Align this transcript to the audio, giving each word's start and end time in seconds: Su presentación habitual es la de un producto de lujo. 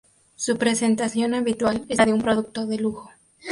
Su 0.35 0.57
presentación 0.57 1.35
habitual 1.35 1.85
es 1.87 1.99
la 1.99 2.07
de 2.07 2.13
un 2.13 2.23
producto 2.23 2.65
de 2.65 2.77
lujo. 2.79 3.11